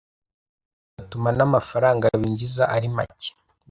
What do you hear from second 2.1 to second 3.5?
binjiza ari make